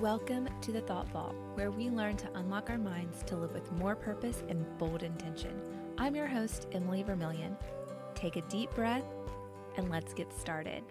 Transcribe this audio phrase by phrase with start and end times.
[0.00, 3.70] Welcome to the Thought Vault, where we learn to unlock our minds to live with
[3.72, 5.60] more purpose and bold intention.
[5.98, 7.54] I'm your host, Emily Vermillion.
[8.14, 9.04] Take a deep breath
[9.76, 10.84] and let's get started.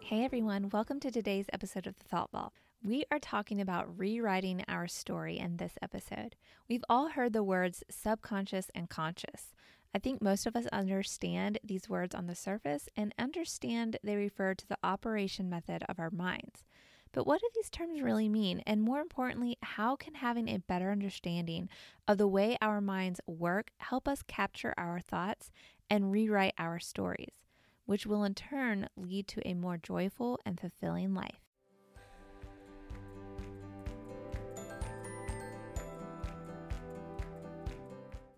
[0.00, 2.52] Hey everyone, welcome to today's episode of the Thought Vault.
[2.84, 6.36] We are talking about rewriting our story in this episode.
[6.68, 9.54] We've all heard the words subconscious and conscious.
[9.94, 14.52] I think most of us understand these words on the surface and understand they refer
[14.52, 16.64] to the operation method of our minds.
[17.12, 18.62] But what do these terms really mean?
[18.66, 21.68] And more importantly, how can having a better understanding
[22.08, 25.50] of the way our minds work help us capture our thoughts
[25.90, 27.34] and rewrite our stories,
[27.84, 31.41] which will in turn lead to a more joyful and fulfilling life?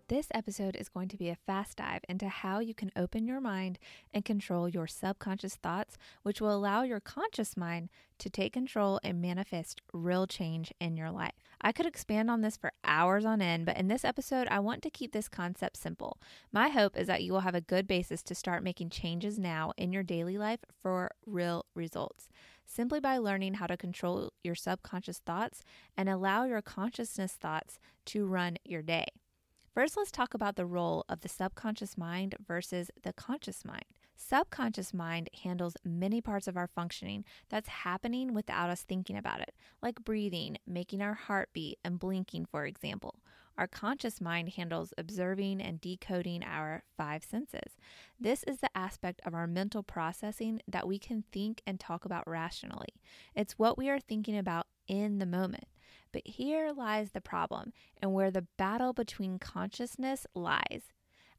[0.07, 3.41] This episode is going to be a fast dive into how you can open your
[3.41, 3.79] mind
[4.13, 9.19] and control your subconscious thoughts, which will allow your conscious mind to take control and
[9.19, 11.33] manifest real change in your life.
[11.59, 14.83] I could expand on this for hours on end, but in this episode, I want
[14.83, 16.19] to keep this concept simple.
[16.51, 19.71] My hope is that you will have a good basis to start making changes now
[19.75, 22.29] in your daily life for real results
[22.67, 25.63] simply by learning how to control your subconscious thoughts
[25.97, 29.05] and allow your consciousness thoughts to run your day.
[29.75, 33.83] First, let's talk about the role of the subconscious mind versus the conscious mind.
[34.15, 39.53] Subconscious mind handles many parts of our functioning that's happening without us thinking about it,
[39.83, 43.15] like breathing, making our heart beat, and blinking, for example.
[43.57, 47.75] Our conscious mind handles observing and decoding our five senses.
[48.17, 52.25] This is the aspect of our mental processing that we can think and talk about
[52.29, 52.93] rationally.
[53.35, 55.65] It's what we are thinking about in the moment.
[56.11, 60.91] But here lies the problem and where the battle between consciousness lies.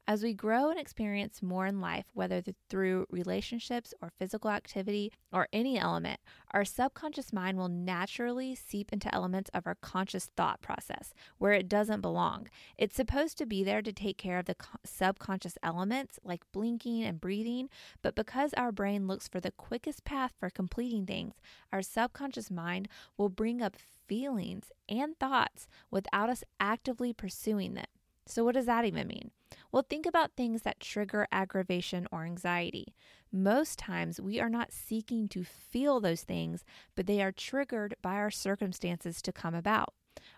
[0.09, 5.49] As we grow and experience more in life, whether through relationships or physical activity or
[5.51, 11.13] any element, our subconscious mind will naturally seep into elements of our conscious thought process
[11.39, 12.47] where it doesn't belong.
[12.77, 17.19] It's supposed to be there to take care of the subconscious elements like blinking and
[17.19, 17.67] breathing,
[18.01, 21.33] but because our brain looks for the quickest path for completing things,
[21.73, 22.87] our subconscious mind
[23.17, 23.75] will bring up
[24.07, 27.87] feelings and thoughts without us actively pursuing them.
[28.27, 29.31] So, what does that even mean?
[29.71, 32.93] Well, think about things that trigger aggravation or anxiety.
[33.31, 36.63] Most times, we are not seeking to feel those things,
[36.95, 39.93] but they are triggered by our circumstances to come about.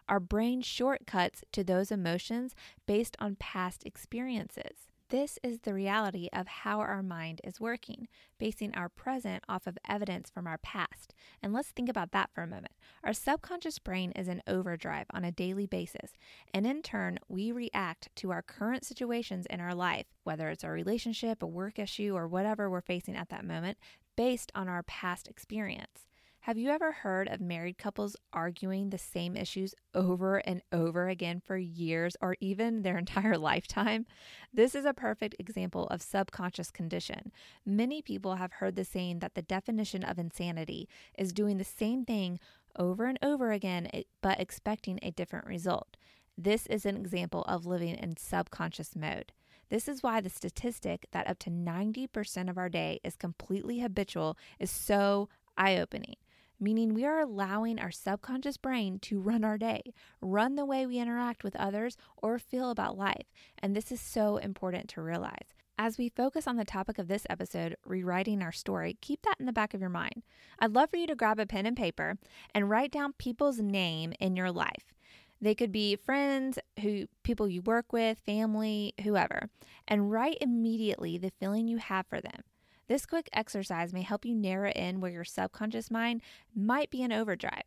[0.08, 2.56] Our brain shortcuts to those emotions
[2.86, 4.88] based on past experiences.
[5.10, 9.76] This is the reality of how our mind is working, basing our present off of
[9.88, 11.16] evidence from our past.
[11.42, 12.74] And let's think about that for a moment.
[13.04, 16.12] Our subconscious brain is in overdrive on a daily basis,
[16.54, 20.70] and in turn, we react to our current situations in our life, whether it's a
[20.70, 23.80] relationship, a work issue, or whatever we're facing at that moment,
[24.16, 26.09] based on our past experience.
[26.50, 31.44] Have you ever heard of married couples arguing the same issues over and over again
[31.46, 34.08] for years or even their entire lifetime?
[34.52, 37.32] This is a perfect example of subconscious condition.
[37.68, 42.04] Many people have heard the saying that the definition of insanity is doing the same
[42.04, 42.40] thing
[42.76, 43.88] over and over again,
[44.20, 45.98] but expecting a different result.
[46.36, 49.34] This is an example of living in subconscious mode.
[49.70, 54.36] This is why the statistic that up to 90% of our day is completely habitual
[54.58, 56.16] is so eye opening
[56.60, 59.82] meaning we are allowing our subconscious brain to run our day,
[60.22, 63.28] run the way we interact with others or feel about life.
[63.58, 65.54] And this is so important to realize.
[65.78, 69.46] As we focus on the topic of this episode, rewriting our story, keep that in
[69.46, 70.24] the back of your mind.
[70.60, 72.18] I'd love for you to grab a pen and paper
[72.54, 74.94] and write down people's name in your life.
[75.40, 79.50] They could be friends, who people you work with, family, whoever,
[79.88, 82.42] and write immediately the feeling you have for them.
[82.90, 86.24] This quick exercise may help you narrow in where your subconscious mind
[86.56, 87.62] might be in overdrive.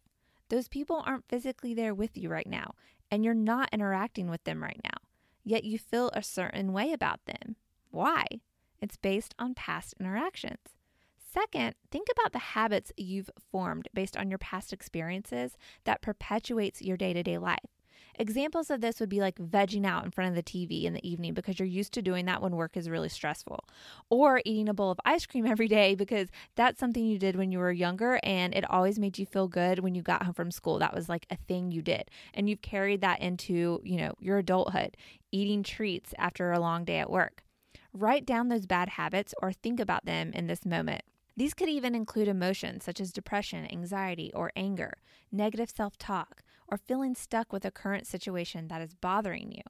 [0.49, 2.75] Those people aren't physically there with you right now,
[3.09, 4.99] and you're not interacting with them right now,
[5.45, 7.55] yet you feel a certain way about them.
[7.93, 8.27] Why?
[8.81, 10.59] It's based on past interactions.
[11.17, 16.97] Second, think about the habits you've formed based on your past experiences that perpetuates your
[16.97, 17.59] day-to-day life.
[18.19, 21.09] Examples of this would be like vegging out in front of the TV in the
[21.09, 23.65] evening because you're used to doing that when work is really stressful,
[24.11, 27.51] or eating a bowl of ice cream every day because that's something you did when
[27.51, 30.51] you were younger and it always made you feel good when you got home from
[30.51, 30.79] school.
[30.79, 32.11] That was like a thing you did.
[32.35, 34.97] And you've carried that into, you know, your adulthood,
[35.31, 37.43] eating treats after a long day at work.
[37.95, 41.03] Write down those bad habits or think about them in this moment.
[41.37, 44.95] These could even include emotions such as depression, anxiety, or anger,
[45.31, 49.63] negative self talk, or feeling stuck with a current situation that is bothering you.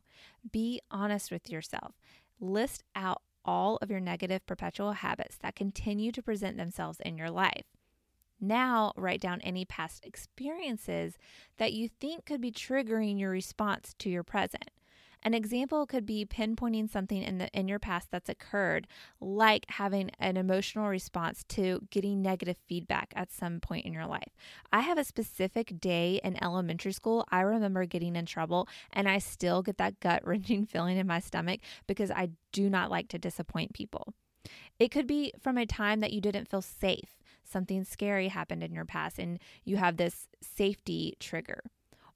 [0.52, 1.94] Be honest with yourself.
[2.38, 7.28] List out all of your negative perpetual habits that continue to present themselves in your
[7.28, 7.64] life.
[8.40, 11.18] Now, write down any past experiences
[11.58, 14.70] that you think could be triggering your response to your present.
[15.24, 18.88] An example could be pinpointing something in the in your past that's occurred,
[19.20, 24.34] like having an emotional response to getting negative feedback at some point in your life.
[24.72, 29.18] I have a specific day in elementary school I remember getting in trouble and I
[29.18, 33.74] still get that gut-wrenching feeling in my stomach because I do not like to disappoint
[33.74, 34.14] people.
[34.80, 37.16] It could be from a time that you didn't feel safe.
[37.44, 41.62] Something scary happened in your past and you have this safety trigger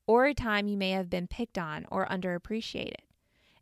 [0.07, 3.07] or a time you may have been picked on or underappreciated.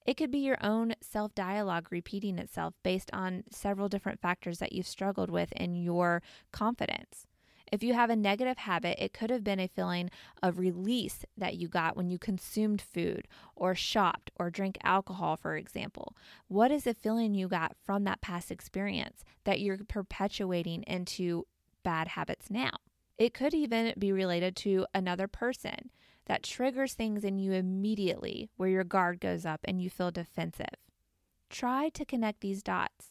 [0.07, 4.73] It could be your own self dialogue repeating itself based on several different factors that
[4.73, 7.27] you've struggled with in your confidence.
[7.73, 10.11] If you have a negative habit, it could have been a feeling
[10.43, 13.27] of release that you got when you consumed food
[13.57, 16.15] or shopped or drank alcohol, for example.
[16.47, 21.47] What is the feeling you got from that past experience that you're perpetuating into
[21.83, 22.71] bad habits now?
[23.17, 25.91] It could even be related to another person
[26.27, 30.67] that triggers things in you immediately where your guard goes up and you feel defensive.
[31.51, 33.11] Try to connect these dots.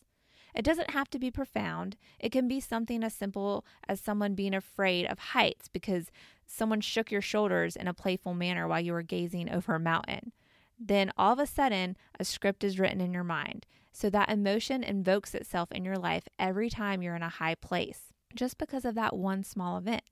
[0.54, 1.98] It doesn't have to be profound.
[2.20, 6.12] It can be something as simple as someone being afraid of heights because
[6.46, 10.32] someone shook your shoulders in a playful manner while you were gazing over a mountain.
[10.80, 13.66] Then all of a sudden, a script is written in your mind.
[13.92, 18.14] So that emotion invokes itself in your life every time you're in a high place,
[18.36, 20.04] just because of that one small event.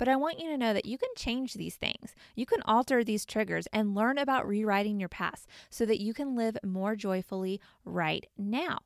[0.00, 2.14] But I want you to know that you can change these things.
[2.34, 6.34] You can alter these triggers and learn about rewriting your past so that you can
[6.34, 8.78] live more joyfully right now.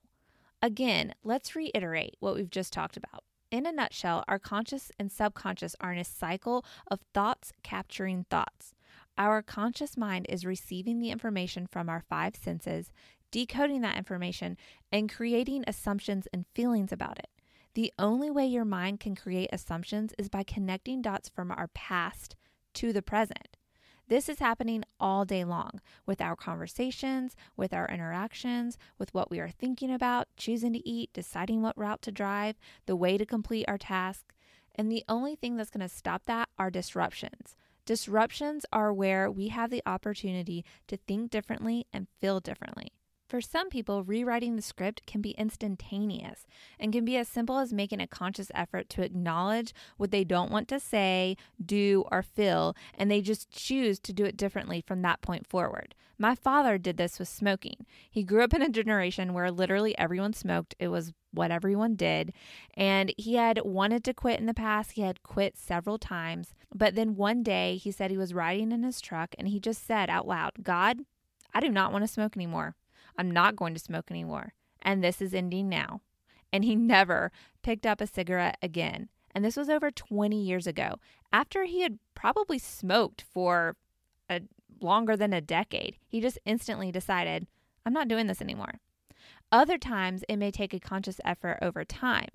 [0.60, 3.22] Again, let's reiterate what we've just talked about.
[3.52, 8.74] In a nutshell, our conscious and subconscious are in a cycle of thoughts capturing thoughts.
[9.16, 12.90] Our conscious mind is receiving the information from our five senses,
[13.30, 14.56] decoding that information,
[14.90, 17.28] and creating assumptions and feelings about it.
[17.74, 22.36] The only way your mind can create assumptions is by connecting dots from our past
[22.74, 23.56] to the present.
[24.06, 29.40] This is happening all day long with our conversations, with our interactions, with what we
[29.40, 32.56] are thinking about, choosing to eat, deciding what route to drive,
[32.86, 34.32] the way to complete our task.
[34.76, 37.56] And the only thing that's going to stop that are disruptions.
[37.86, 42.92] Disruptions are where we have the opportunity to think differently and feel differently.
[43.26, 46.46] For some people, rewriting the script can be instantaneous
[46.78, 50.50] and can be as simple as making a conscious effort to acknowledge what they don't
[50.50, 55.02] want to say, do, or feel, and they just choose to do it differently from
[55.02, 55.94] that point forward.
[56.18, 57.86] My father did this with smoking.
[58.10, 62.32] He grew up in a generation where literally everyone smoked, it was what everyone did.
[62.74, 64.92] And he had wanted to quit in the past.
[64.92, 66.54] He had quit several times.
[66.72, 69.84] But then one day he said he was riding in his truck and he just
[69.84, 71.00] said out loud, God,
[71.52, 72.76] I do not want to smoke anymore.
[73.16, 74.54] I'm not going to smoke anymore.
[74.82, 76.00] And this is ending now.
[76.52, 77.32] And he never
[77.62, 79.08] picked up a cigarette again.
[79.34, 80.96] And this was over 20 years ago,
[81.32, 83.76] after he had probably smoked for
[84.30, 84.42] a
[84.80, 85.96] longer than a decade.
[86.06, 87.46] He just instantly decided,
[87.84, 88.80] I'm not doing this anymore.
[89.50, 92.28] Other times, it may take a conscious effort over time.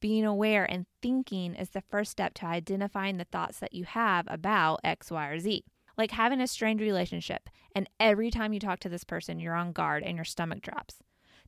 [0.00, 4.26] Being aware and thinking is the first step to identifying the thoughts that you have
[4.28, 5.64] about X, Y, or Z
[5.96, 9.72] like having a strained relationship, and every time you talk to this person, you're on
[9.72, 10.96] guard and your stomach drops.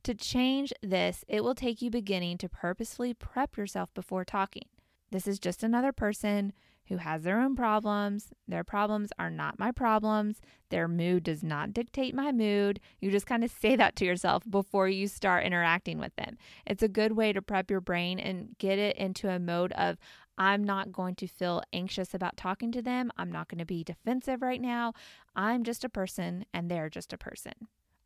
[0.04, 4.64] To change this, it will take you beginning to purposefully prep yourself before talking.
[5.10, 6.52] This is just another person
[6.88, 8.28] who has their own problems.
[8.46, 10.42] Their problems are not my problems.
[10.68, 12.80] Their mood does not dictate my mood.
[13.00, 16.36] You just kind of say that to yourself before you start interacting with them.
[16.66, 19.96] It's a good way to prep your brain and get it into a mode of,
[20.36, 23.10] I'm not going to feel anxious about talking to them.
[23.16, 24.92] I'm not going to be defensive right now.
[25.36, 27.52] I'm just a person and they're just a person.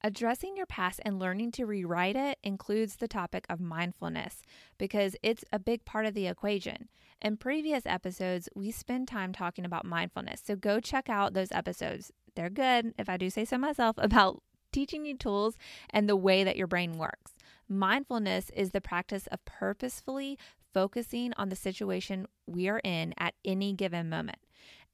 [0.03, 4.43] Addressing your past and learning to rewrite it includes the topic of mindfulness
[4.79, 6.89] because it's a big part of the equation.
[7.21, 10.41] In previous episodes, we spend time talking about mindfulness.
[10.45, 12.13] So go check out those episodes.
[12.37, 15.57] They're good, if I do say so myself, about teaching you tools
[15.91, 17.33] and the way that your brain works.
[17.69, 20.39] Mindfulness is the practice of purposefully
[20.73, 24.39] focusing on the situation we are in at any given moment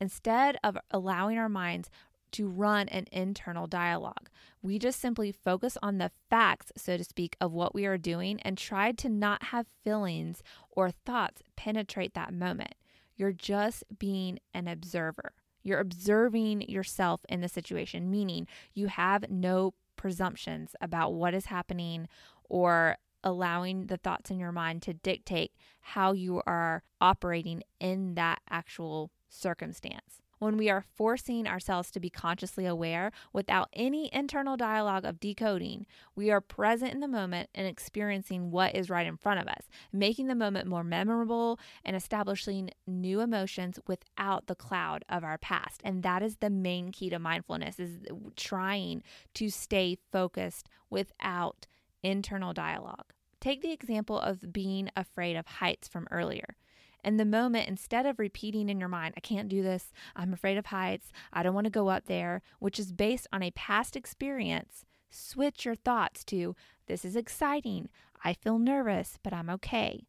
[0.01, 1.91] instead of allowing our minds
[2.33, 4.29] to run an internal dialogue.
[4.61, 8.41] We just simply focus on the facts, so to speak, of what we are doing
[8.41, 12.75] and try to not have feelings or thoughts penetrate that moment.
[13.17, 15.33] You're just being an observer.
[15.63, 22.09] You're observing yourself in the situation, meaning you have no presumptions about what is happening
[22.49, 28.41] or allowing the thoughts in your mind to dictate how you are operating in that
[28.49, 30.21] actual circumstance.
[30.45, 35.87] when we are forcing ourselves to be consciously aware without any internal dialogue of decoding,
[36.15, 39.63] we are present in the moment and experiencing what is right in front of us,
[39.91, 45.81] making the moment more memorable and establishing new emotions without the cloud of our past.
[45.83, 48.01] And that is the main key to mindfulness is
[48.37, 49.03] trying
[49.35, 51.67] to stay focused without
[52.03, 53.14] internal dialogue.
[53.45, 56.57] Take the example of being afraid of heights from earlier.
[57.05, 60.57] In the moment, instead of repeating in your mind, I can't do this, I'm afraid
[60.57, 63.97] of heights, I don't want to go up there, which is based on a past
[63.97, 67.91] experience, switch your thoughts to, this is exciting,
[68.25, 70.07] I feel nervous, but I'm okay.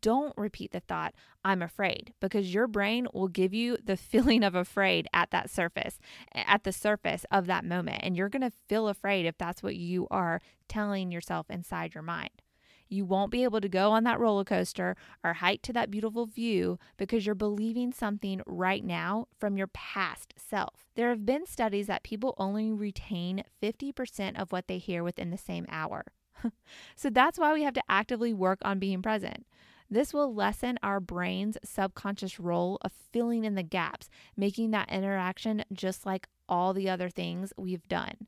[0.00, 1.12] Don't repeat the thought,
[1.44, 5.98] I'm afraid, because your brain will give you the feeling of afraid at that surface,
[6.32, 8.02] at the surface of that moment.
[8.04, 12.04] And you're going to feel afraid if that's what you are telling yourself inside your
[12.04, 12.42] mind.
[12.88, 16.26] You won't be able to go on that roller coaster or hike to that beautiful
[16.26, 20.86] view because you're believing something right now from your past self.
[20.94, 25.38] There have been studies that people only retain 50% of what they hear within the
[25.38, 26.04] same hour.
[26.96, 29.46] so that's why we have to actively work on being present.
[29.88, 35.64] This will lessen our brain's subconscious role of filling in the gaps, making that interaction
[35.72, 38.26] just like all the other things we've done,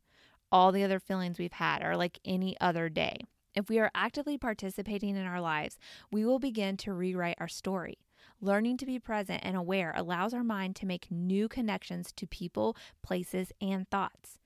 [0.52, 3.18] all the other feelings we've had, or like any other day.
[3.58, 5.80] If we are actively participating in our lives,
[6.12, 7.98] we will begin to rewrite our story.
[8.40, 12.76] Learning to be present and aware allows our mind to make new connections to people,
[13.02, 14.38] places, and thoughts.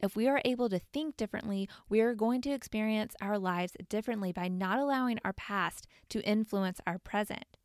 [0.00, 4.30] If we are able to think differently, we are going to experience our lives differently
[4.30, 7.56] by not allowing our past to influence our present.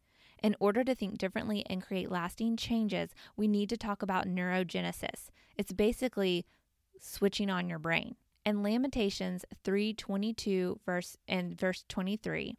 [0.41, 5.29] In order to think differently and create lasting changes, we need to talk about neurogenesis.
[5.55, 6.47] It's basically
[6.99, 8.15] switching on your brain.
[8.45, 12.55] In Lamentations 3:22 verse and verse 23,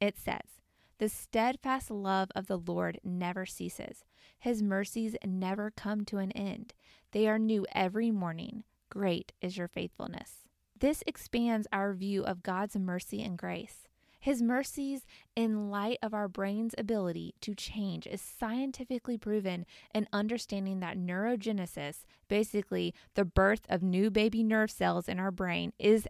[0.00, 0.60] it says,
[0.98, 4.04] "The steadfast love of the Lord never ceases.
[4.38, 6.72] His mercies never come to an end.
[7.10, 8.62] They are new every morning.
[8.90, 10.44] Great is your faithfulness."
[10.78, 13.87] This expands our view of God's mercy and grace.
[14.20, 15.06] His mercies,
[15.36, 22.04] in light of our brain's ability to change, is scientifically proven in understanding that neurogenesis,
[22.28, 26.08] basically the birth of new baby nerve cells in our brain, is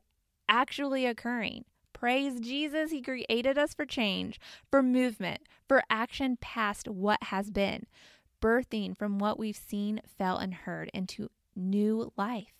[0.48, 1.64] actually occurring.
[1.92, 7.86] Praise Jesus, He created us for change, for movement, for action past what has been,
[8.40, 12.54] birthing from what we've seen, felt, and heard into new life.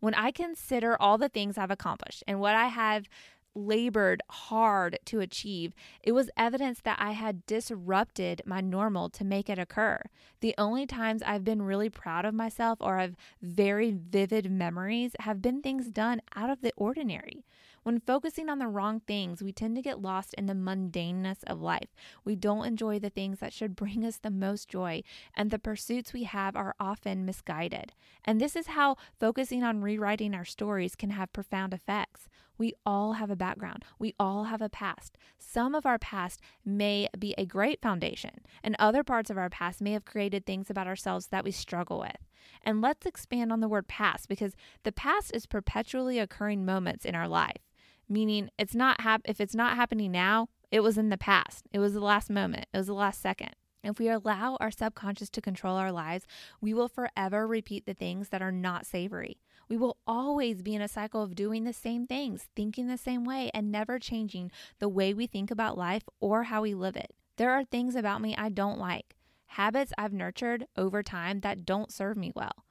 [0.00, 3.08] When I consider all the things I've accomplished and what I have
[3.56, 9.48] labored hard to achieve, it was evidence that I had disrupted my normal to make
[9.48, 10.02] it occur.
[10.40, 15.42] The only times I've been really proud of myself or have very vivid memories have
[15.42, 17.44] been things done out of the ordinary.
[17.86, 21.60] When focusing on the wrong things, we tend to get lost in the mundaneness of
[21.60, 21.94] life.
[22.24, 26.12] We don't enjoy the things that should bring us the most joy, and the pursuits
[26.12, 27.92] we have are often misguided.
[28.24, 32.28] And this is how focusing on rewriting our stories can have profound effects.
[32.58, 33.84] We all have a background.
[33.98, 35.16] We all have a past.
[35.38, 39.80] Some of our past may be a great foundation, and other parts of our past
[39.80, 42.16] may have created things about ourselves that we struggle with.
[42.62, 47.14] And let's expand on the word past because the past is perpetually occurring moments in
[47.14, 47.66] our life
[48.08, 51.66] meaning it's not hap- if it's not happening now, it was in the past.
[51.72, 52.66] It was the last moment.
[52.72, 53.50] It was the last second.
[53.82, 56.26] If we allow our subconscious to control our lives,
[56.60, 59.38] we will forever repeat the things that are not savory.
[59.68, 63.24] We will always be in a cycle of doing the same things, thinking the same
[63.24, 67.12] way, and never changing the way we think about life or how we live it.
[67.36, 71.92] There are things about me I don't like, habits I've nurtured over time that don't
[71.92, 72.64] serve me well.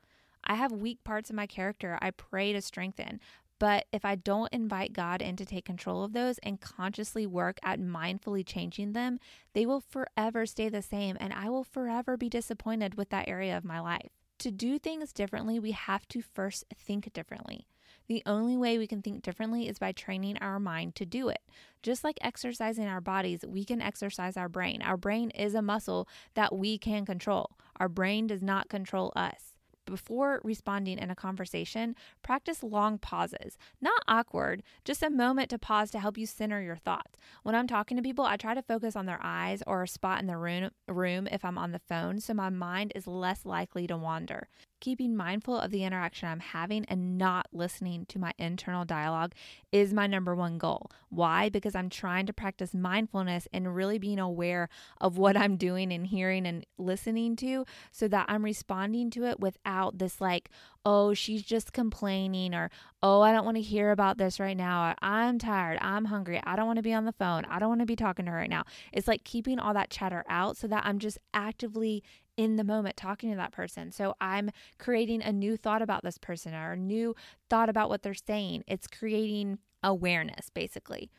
[0.44, 3.20] I have weak parts of my character I pray to strengthen,
[3.60, 7.58] but if I don't invite God in to take control of those and consciously work
[7.64, 9.20] at mindfully changing them,
[9.54, 13.58] they will forever stay the same and I will forever be disappointed with that area
[13.58, 14.12] of my life.
[14.40, 17.68] To do things differently, we have to first think differently.
[18.08, 21.42] The only way we can think differently is by training our mind to do it.
[21.82, 24.82] Just like exercising our bodies, we can exercise our brain.
[24.82, 27.52] Our brain is a muscle that we can control.
[27.80, 29.55] Our brain does not control us
[29.86, 33.58] before responding in a conversation, practice long pauses.
[33.82, 37.18] Not awkward, just a moment to pause to help you center your thoughts.
[37.44, 40.20] When I'm talking to people, I try to focus on their eyes or a spot
[40.22, 43.88] in the room, room if I'm on the phone so my mind is less likely
[43.88, 44.48] to wander
[44.80, 49.34] keeping mindful of the interaction I'm having and not listening to my internal dialogue
[49.72, 50.92] is my number one goal.
[51.10, 51.50] Why?
[51.50, 54.70] Because I'm trying to practice mindfulness and really being aware
[55.02, 59.40] of what I'm doing and hearing and listening to so that I'm responding to it
[59.40, 60.50] without this like,
[60.86, 62.70] oh, she's just complaining or
[63.02, 64.96] oh, I don't want to hear about this right now.
[65.02, 65.78] I'm tired.
[65.82, 66.42] I'm hungry.
[66.44, 67.46] I don't want to be on the phone.
[67.46, 68.64] I don't want to be talking to her right now.
[68.94, 72.04] It's like keeping all that chatter out so that I'm just actively
[72.38, 73.92] in the moment talking to that person.
[73.92, 77.16] So I'm creating a new thought about this person or a new
[77.50, 78.64] thought about what they're saying.
[78.68, 81.10] It's creating awareness, basically.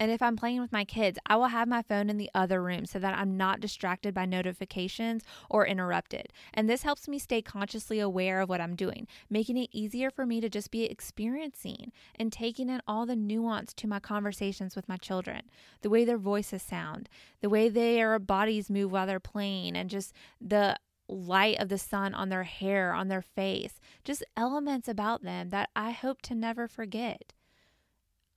[0.00, 2.62] And if I'm playing with my kids, I will have my phone in the other
[2.62, 6.32] room so that I'm not distracted by notifications or interrupted.
[6.54, 10.24] And this helps me stay consciously aware of what I'm doing, making it easier for
[10.24, 14.88] me to just be experiencing and taking in all the nuance to my conversations with
[14.88, 15.42] my children
[15.82, 17.08] the way their voices sound,
[17.42, 20.76] the way their bodies move while they're playing, and just the
[21.08, 25.68] light of the sun on their hair, on their face, just elements about them that
[25.76, 27.34] I hope to never forget.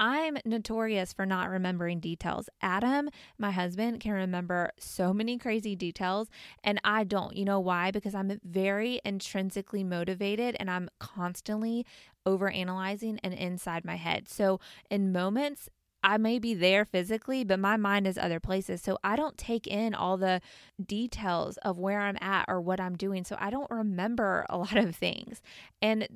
[0.03, 2.50] I'm notorious for not remembering details.
[2.62, 6.27] Adam, my husband, can remember so many crazy details,
[6.62, 7.38] and I don't.
[7.38, 7.89] You know why?
[7.89, 11.86] Because I'm very intrinsically motivated and I'm constantly
[12.27, 14.27] overanalyzing and inside my head.
[14.27, 14.60] So,
[14.91, 15.69] in moments,
[16.03, 18.81] I may be there physically, but my mind is other places.
[18.81, 20.41] So I don't take in all the
[20.86, 23.24] details of where I'm at or what I'm doing.
[23.24, 25.41] So I don't remember a lot of things.
[25.81, 26.10] And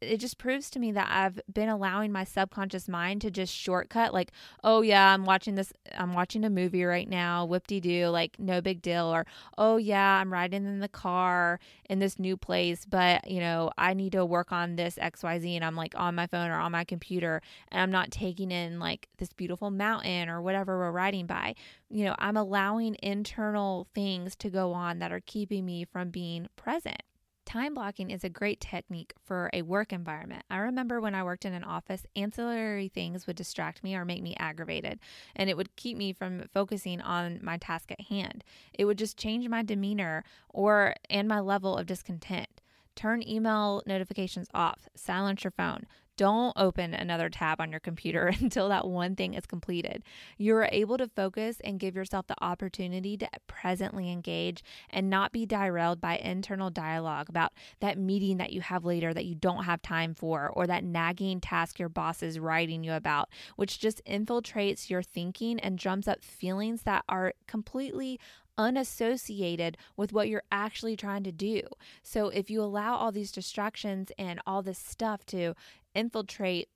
[0.00, 4.12] it just proves to me that I've been allowing my subconscious mind to just shortcut,
[4.12, 4.32] like,
[4.62, 8.38] oh yeah, I'm watching this, I'm watching a movie right now, whoop de doo, like
[8.38, 9.26] no big deal, or
[9.58, 11.58] oh yeah, I'm riding in the car
[11.88, 15.64] in this new place, but you know, I need to work on this XYZ, and
[15.64, 19.08] I'm like on my phone or on my computer, and I'm not taking in like
[19.18, 21.54] this beautiful mountain or whatever we're riding by.
[21.88, 26.48] You know, I'm allowing internal things to go on that are keeping me from being
[26.56, 27.02] present.
[27.44, 30.44] Time blocking is a great technique for a work environment.
[30.50, 34.22] I remember when I worked in an office, ancillary things would distract me or make
[34.22, 34.98] me aggravated,
[35.36, 38.44] and it would keep me from focusing on my task at hand.
[38.72, 42.60] It would just change my demeanor or and my level of discontent.
[42.96, 48.68] Turn email notifications off, silence your phone, don't open another tab on your computer until
[48.68, 50.02] that one thing is completed.
[50.38, 55.46] You're able to focus and give yourself the opportunity to presently engage and not be
[55.46, 59.82] derailed by internal dialogue about that meeting that you have later that you don't have
[59.82, 64.90] time for, or that nagging task your boss is writing you about, which just infiltrates
[64.90, 68.18] your thinking and drums up feelings that are completely
[68.56, 71.62] unassociated with what you're actually trying to do.
[72.02, 75.54] So if you allow all these distractions and all this stuff to
[75.94, 76.68] infiltrate,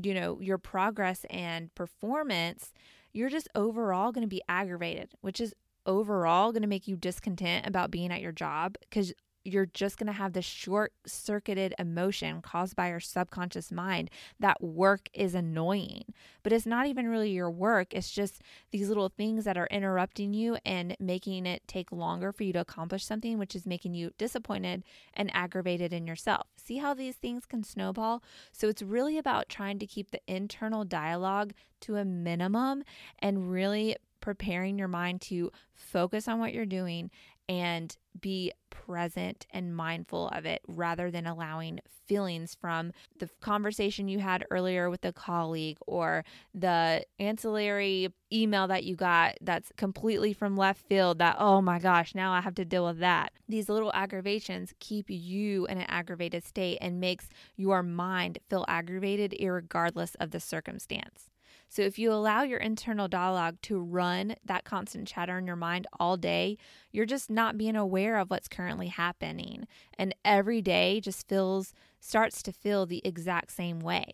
[0.00, 2.72] you know, your progress and performance,
[3.12, 5.54] you're just overall going to be aggravated, which is
[5.84, 9.12] overall going to make you discontent about being at your job because
[9.44, 14.62] you're just going to have this short circuited emotion caused by your subconscious mind that
[14.62, 16.04] work is annoying.
[16.42, 20.34] But it's not even really your work, it's just these little things that are interrupting
[20.34, 24.12] you and making it take longer for you to accomplish something, which is making you
[24.18, 26.46] disappointed and aggravated in yourself.
[26.56, 28.22] See how these things can snowball?
[28.52, 31.52] So it's really about trying to keep the internal dialogue
[31.82, 32.84] to a minimum
[33.18, 37.10] and really preparing your mind to focus on what you're doing
[37.48, 44.18] and be present and mindful of it rather than allowing feelings from the conversation you
[44.18, 46.24] had earlier with a colleague or
[46.54, 52.14] the ancillary email that you got that's completely from left field that, oh my gosh,
[52.14, 53.32] now I have to deal with that.
[53.48, 59.34] These little aggravations keep you in an aggravated state and makes your mind feel aggravated
[59.40, 61.31] regardless of the circumstance.
[61.72, 65.86] So if you allow your internal dialogue to run that constant chatter in your mind
[65.98, 66.58] all day,
[66.90, 69.66] you're just not being aware of what's currently happening.
[69.96, 74.12] And every day just feels starts to feel the exact same way.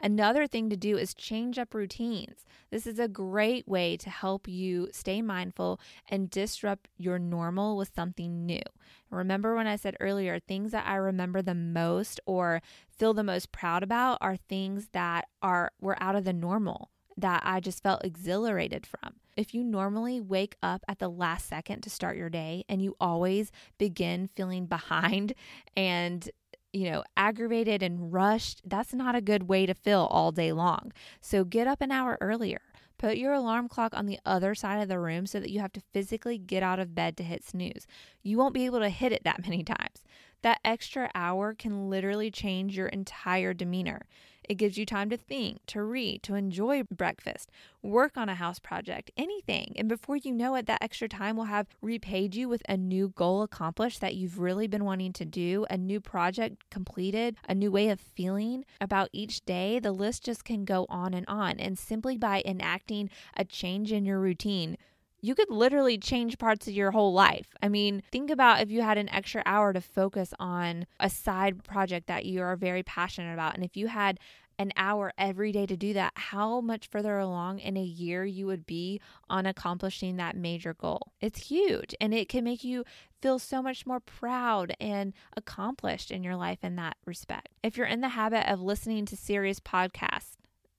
[0.00, 2.46] Another thing to do is change up routines.
[2.70, 7.92] This is a great way to help you stay mindful and disrupt your normal with
[7.94, 8.62] something new.
[9.10, 13.52] Remember when I said earlier, things that I remember the most or feel the most
[13.52, 18.04] proud about are things that are were out of the normal that I just felt
[18.04, 19.14] exhilarated from.
[19.36, 22.96] If you normally wake up at the last second to start your day and you
[23.00, 25.34] always begin feeling behind
[25.76, 26.30] and
[26.72, 30.92] you know, aggravated and rushed, that's not a good way to feel all day long.
[31.20, 32.60] So get up an hour earlier.
[32.98, 35.72] Put your alarm clock on the other side of the room so that you have
[35.74, 37.86] to physically get out of bed to hit snooze.
[38.22, 40.02] You won't be able to hit it that many times.
[40.42, 44.02] That extra hour can literally change your entire demeanor.
[44.48, 47.50] It gives you time to think, to read, to enjoy breakfast,
[47.82, 49.74] work on a house project, anything.
[49.76, 53.08] And before you know it, that extra time will have repaid you with a new
[53.08, 57.70] goal accomplished that you've really been wanting to do, a new project completed, a new
[57.70, 59.78] way of feeling about each day.
[59.78, 61.58] The list just can go on and on.
[61.58, 64.76] And simply by enacting a change in your routine,
[65.24, 67.46] you could literally change parts of your whole life.
[67.62, 71.64] I mean, think about if you had an extra hour to focus on a side
[71.64, 73.54] project that you are very passionate about.
[73.54, 74.20] And if you had
[74.58, 78.44] an hour every day to do that, how much further along in a year you
[78.44, 81.12] would be on accomplishing that major goal.
[81.22, 82.84] It's huge and it can make you
[83.22, 87.48] feel so much more proud and accomplished in your life in that respect.
[87.62, 90.36] If you're in the habit of listening to serious podcasts,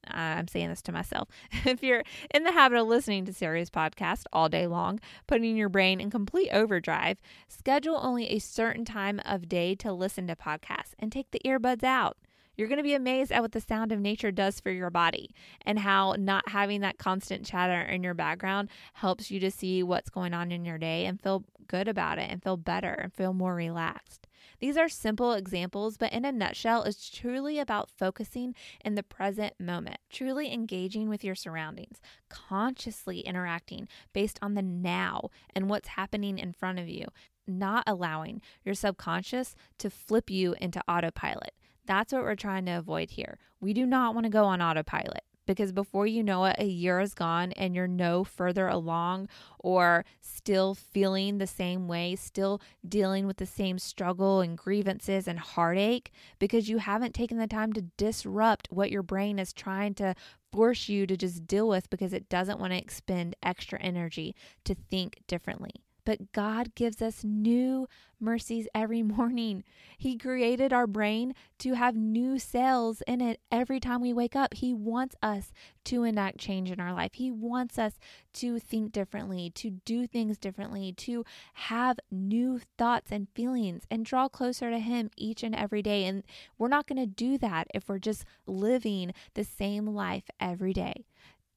[0.10, 1.30] I'm saying this to myself.
[1.66, 5.70] if you're in the habit of listening to serious podcasts all day long, putting your
[5.70, 10.94] brain in complete overdrive, schedule only a certain time of day to listen to podcasts
[11.00, 12.18] and take the earbuds out.
[12.58, 15.30] You're going to be amazed at what the sound of nature does for your body
[15.66, 20.10] and how not having that constant chatter in your background helps you to see what's
[20.10, 23.34] going on in your day and feel good about it and feel better and feel
[23.34, 24.28] more relaxed.
[24.60, 29.54] These are simple examples, but in a nutshell, it's truly about focusing in the present
[29.60, 36.38] moment, truly engaging with your surroundings, consciously interacting based on the now and what's happening
[36.38, 37.06] in front of you,
[37.48, 41.52] not allowing your subconscious to flip you into autopilot.
[41.86, 43.38] That's what we're trying to avoid here.
[43.60, 47.00] We do not want to go on autopilot because before you know it, a year
[47.00, 49.28] is gone and you're no further along
[49.60, 55.40] or still feeling the same way, still dealing with the same struggle and grievances and
[55.40, 60.16] heartache because you haven't taken the time to disrupt what your brain is trying to
[60.52, 64.74] force you to just deal with because it doesn't want to expend extra energy to
[64.74, 65.85] think differently.
[66.06, 67.88] But God gives us new
[68.20, 69.64] mercies every morning.
[69.98, 74.54] He created our brain to have new cells in it every time we wake up.
[74.54, 75.52] He wants us
[75.86, 77.14] to enact change in our life.
[77.14, 78.00] He wants us
[78.36, 84.30] to think differently, to do things differently, to have new thoughts and feelings and draw
[84.30, 86.06] closer to Him each and every day.
[86.06, 86.24] And
[86.58, 91.06] we're not going to do that if we're just living the same life every day,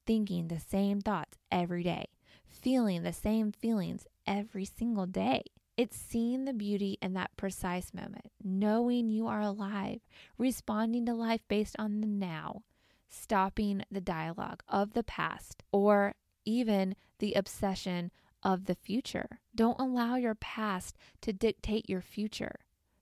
[0.06, 2.06] thinking the same thoughts every day
[2.50, 5.42] feeling the same feelings every single day.
[5.76, 10.00] It's seeing the beauty in that precise moment, knowing you are alive,
[10.36, 12.62] responding to life based on the now,
[13.08, 16.14] stopping the dialogue of the past or
[16.44, 18.10] even the obsession
[18.42, 19.40] of the future.
[19.54, 22.60] Don't allow your past to dictate your future.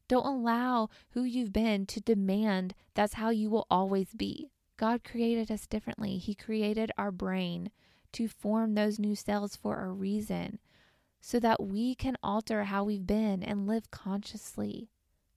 [0.09, 4.51] Don't allow who you've been to demand that's how you will always be.
[4.77, 6.19] God created us differently.
[6.19, 7.71] He created our brain
[8.13, 10.59] to form those new cells for a reason
[11.27, 14.89] so that we can alter how we've been and live consciously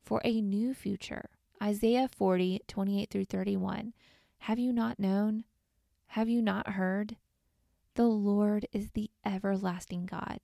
[0.04, 1.32] for a new future.
[1.64, 3.94] Isaiah 40, 28 through 31.
[4.42, 5.46] Have you not known?
[6.10, 7.18] Have you not heard?
[7.96, 10.42] The Lord is the everlasting God,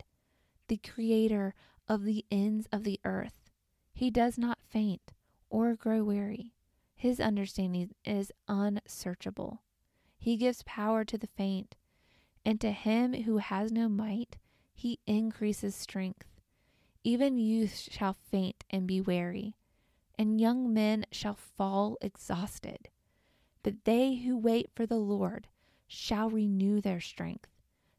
[0.67, 1.53] the creator
[1.87, 3.51] of the ends of the earth.
[3.93, 5.13] He does not faint
[5.51, 6.55] or grow weary.
[6.95, 9.61] His understanding is unsearchable.
[10.17, 11.75] He gives power to the faint,
[12.43, 14.37] and to him who has no might,
[14.75, 16.27] he increases strength.
[17.03, 19.55] Even youth shall faint and be weary,
[20.19, 22.89] and young men shall fall exhausted.
[23.63, 25.47] But they who wait for the Lord
[25.87, 27.47] shall renew their strength.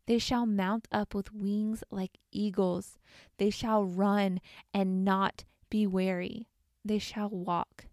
[0.07, 2.99] They shall mount up with wings like eagles.
[3.39, 4.41] They shall run
[4.73, 6.47] and not be weary.
[6.85, 7.87] They shall walk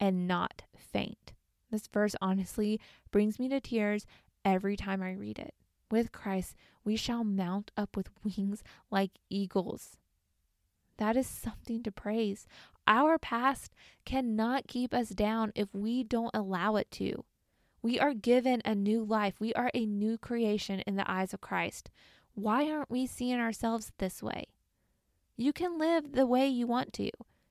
[0.00, 1.32] and not faint.
[1.70, 2.80] This verse honestly
[3.12, 4.04] brings me to tears
[4.44, 5.54] every time I read it.
[5.92, 9.98] With Christ, we shall mount up with wings like eagles.
[10.96, 12.46] That is something to praise.
[12.86, 13.74] Our past
[14.06, 17.26] cannot keep us down if we don't allow it to.
[17.82, 19.34] We are given a new life.
[19.38, 21.90] We are a new creation in the eyes of Christ.
[22.32, 24.46] Why aren't we seeing ourselves this way?
[25.36, 27.10] You can live the way you want to.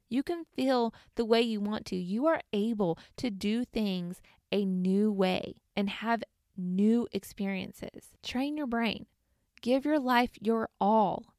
[0.10, 1.96] You can feel the way you want to.
[1.96, 4.20] You are able to do things
[4.52, 6.24] a new way and have
[6.58, 8.10] new experiences.
[8.24, 9.06] Train your brain.
[9.62, 11.34] Give your life your all.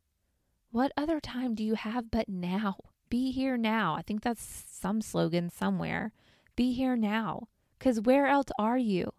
[0.70, 2.76] What other time do you have but now?
[3.08, 3.94] Be here now.
[3.94, 6.12] I think that's some slogan somewhere.
[6.56, 7.48] Be here now.
[7.78, 9.12] Because where else are you?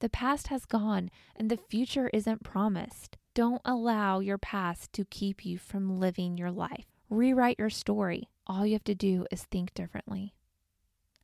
[0.00, 3.16] The past has gone and the future isn't promised.
[3.34, 6.86] Don't allow your past to keep you from living your life.
[7.08, 8.28] Rewrite your story.
[8.46, 10.34] All you have to do is think differently.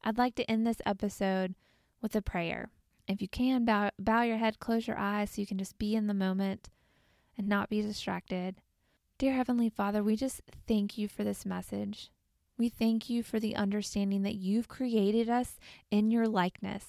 [0.05, 1.55] I'd like to end this episode
[2.01, 2.71] with a prayer.
[3.09, 5.97] If you can, bow, bow your head, close your eyes so you can just be
[5.97, 6.69] in the moment
[7.39, 8.57] and not be distracted.
[9.17, 12.11] Dear Heavenly Father, we just thank you for this message.
[12.59, 15.59] We thank you for the understanding that you've created us
[15.91, 16.85] in your likeness,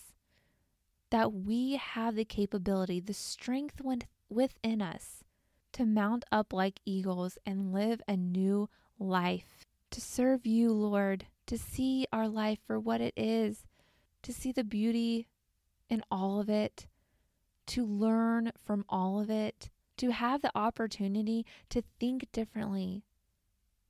[1.09, 3.81] that we have the capability, the strength
[4.29, 5.23] within us
[5.71, 8.67] to mount up like eagles and live a new
[8.99, 13.63] life, to serve you, Lord, to see our life for what it is,
[14.23, 15.27] to see the beauty
[15.89, 16.87] in all of it,
[17.67, 23.03] to learn from all of it, to have the opportunity to think differently,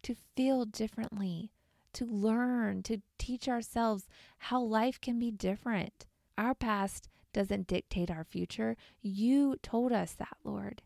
[0.03, 1.51] to feel differently,
[1.93, 4.07] to learn, to teach ourselves
[4.37, 6.05] how life can be different.
[6.37, 8.75] Our past doesn't dictate our future.
[9.01, 10.81] You told us that, Lord.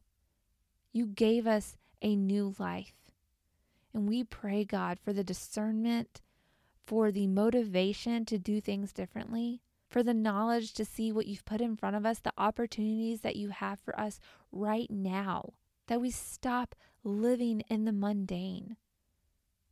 [0.91, 2.93] You gave us a new life.
[3.93, 6.21] And we pray, God, for the discernment,
[6.85, 9.61] for the motivation to do things differently,
[9.93, 13.35] for the knowledge to see what you've put in front of us, the opportunities that
[13.35, 14.19] you have for us
[14.51, 15.53] right now,
[15.85, 18.75] that we stop living in the mundane,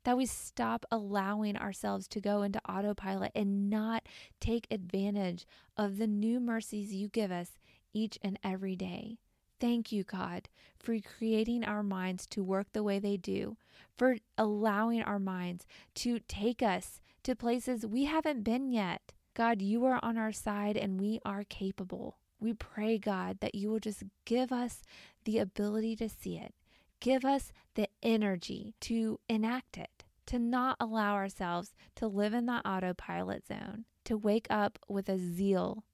[0.03, 4.03] that we stop allowing ourselves to go into autopilot and not
[4.39, 7.57] take advantage of the new mercies you give us
[7.91, 9.17] each and every day.
[9.59, 13.57] Thank you, God, for creating our minds to work the way they do,
[13.97, 19.13] for allowing our minds to take us to places we haven't been yet.
[19.41, 22.19] God, you are on our side and we are capable.
[22.39, 24.83] We pray, God, that you will just give us
[25.25, 26.53] the ability to see it,
[26.99, 32.67] give us the energy to enact it, to not allow ourselves to live in that
[32.67, 35.85] autopilot zone, to wake up with a zeal,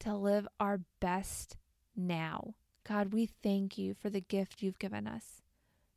[0.00, 1.56] to live our best
[1.96, 2.56] now.
[2.86, 5.40] God, we thank you for the gift you've given us,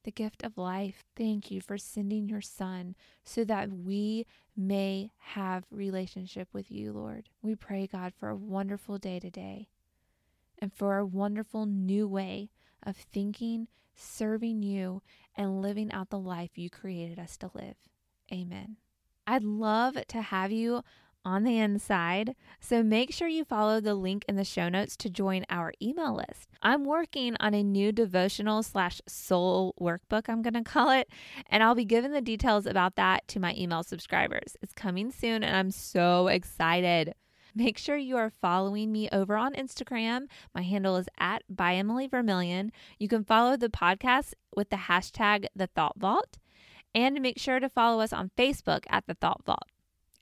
[0.04, 1.04] the gift of life.
[1.16, 7.30] Thank you for sending your son so that we may have relationship with you, Lord.
[7.42, 9.68] We pray, God, for a wonderful day today
[10.60, 12.50] and for a wonderful new way
[12.82, 15.02] of thinking, serving you,
[15.36, 17.76] and living out the life you created us to live.
[18.32, 18.78] Amen.
[19.26, 20.84] I'd love to have you
[21.26, 22.36] on the inside.
[22.60, 26.16] So make sure you follow the link in the show notes to join our email
[26.16, 26.50] list.
[26.62, 31.10] I'm working on a new devotional slash soul workbook, I'm going to call it,
[31.48, 34.56] and I'll be giving the details about that to my email subscribers.
[34.62, 37.14] It's coming soon, and I'm so excited.
[37.56, 40.26] Make sure you are following me over on Instagram.
[40.56, 42.72] My handle is at by Emily Vermillion.
[42.98, 46.40] You can follow the podcast with the hashtag the Thought Vault.
[46.96, 49.68] And make sure to follow us on Facebook at the Thought Vault.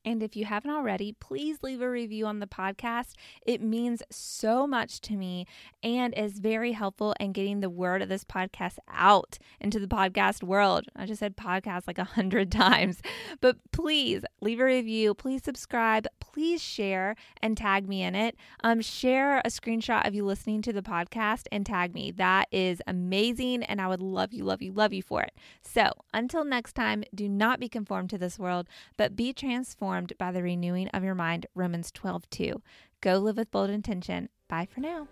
[0.04, 3.14] And if you haven't already, please leave a review on the podcast.
[3.46, 5.46] It means so much to me
[5.84, 10.42] and is very helpful in getting the word of this podcast out into the podcast
[10.42, 10.86] world.
[10.96, 13.02] I just said podcast like a hundred times,
[13.42, 15.14] but please leave a review.
[15.14, 16.08] Please subscribe.
[16.20, 18.36] Please share and tag me in it.
[18.64, 22.10] Um, share a screenshot of you listening to the podcast and tag me.
[22.10, 23.64] That is amazing.
[23.64, 25.34] And I would love you, love you, love you for it.
[25.62, 30.18] So until next time, do not be conformed to this world, but be transformed transformed
[30.18, 31.46] by the renewing of your mind.
[31.54, 32.62] Romans 12, 2.
[33.02, 34.30] Go live with bold intention.
[34.48, 35.08] Bye for now.